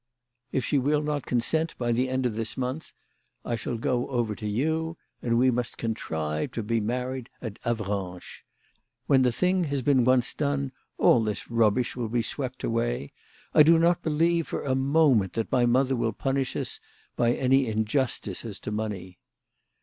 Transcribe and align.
If 0.51 0.65
she 0.65 0.79
will 0.79 1.03
not 1.03 1.27
consent 1.27 1.77
by 1.77 1.91
the 1.91 2.09
end 2.09 2.25
of 2.25 2.33
this 2.33 2.57
month 2.57 2.91
I 3.45 3.55
shall 3.55 3.77
go 3.77 4.07
over 4.07 4.33
to 4.33 4.47
you, 4.47 4.97
and 5.21 5.37
we 5.37 5.51
must 5.51 5.77
contrive 5.77 6.53
to 6.53 6.63
be 6.63 6.79
married 6.79 7.29
at 7.39 7.59
Avranches. 7.63 8.41
When 9.05 9.21
the 9.21 9.31
thing 9.31 9.65
has 9.65 9.83
been 9.83 10.03
once 10.03 10.33
done 10.33 10.71
all 10.97 11.23
this 11.23 11.51
rubbish 11.51 11.95
will 11.95 12.09
be 12.09 12.23
swept 12.23 12.63
away. 12.63 13.13
I 13.53 13.61
do 13.61 13.77
not 13.77 14.01
believe 14.01 14.47
for 14.47 14.63
a 14.63 14.73
moment 14.73 15.33
that 15.33 15.51
my 15.51 15.67
mother 15.67 15.95
will 15.95 16.13
punish 16.13 16.55
us 16.55 16.79
by 17.15 17.33
any 17.35 17.67
injustice 17.67 18.43
as 18.43 18.59
to 18.61 18.71
money. 18.71 19.19